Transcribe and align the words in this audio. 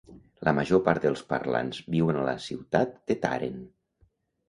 La 0.47 0.53
major 0.59 0.81
part 0.87 1.03
dels 1.09 1.21
parlants 1.35 1.83
viuen 1.99 2.19
a 2.19 2.27
la 2.33 2.37
ciutat 2.49 3.01
de 3.11 3.23
Tàrent. 3.29 3.65